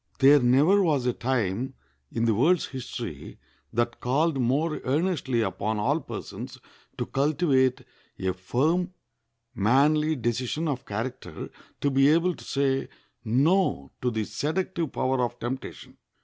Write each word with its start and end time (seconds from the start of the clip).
There 0.17 0.39
never 0.39 0.81
was 0.81 1.05
a 1.05 1.13
time 1.13 1.75
in 2.11 2.25
the 2.25 2.33
world's 2.33 2.65
history 2.65 3.37
that 3.71 3.99
called 3.99 4.39
more 4.41 4.81
earnestly 4.83 5.41
upon 5.41 5.77
all 5.77 5.99
persons 5.99 6.57
to 6.97 7.05
cultivate 7.05 7.81
a 8.17 8.33
firm, 8.33 8.95
manly 9.53 10.15
decision 10.15 10.67
of 10.67 10.87
character, 10.87 11.51
to 11.81 11.91
be 11.91 12.07
able 12.09 12.33
to 12.33 12.43
say 12.43 12.89
No 13.23 13.91
to 14.01 14.09
the 14.09 14.23
seductive 14.23 14.91
power 14.91 15.23
of 15.23 15.37
temptation. 15.39 15.97